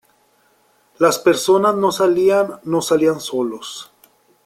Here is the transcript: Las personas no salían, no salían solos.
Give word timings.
Las 0.97 1.19
personas 1.19 1.75
no 1.75 1.91
salían, 1.91 2.59
no 2.63 2.81
salían 2.81 3.19
solos. 3.19 3.91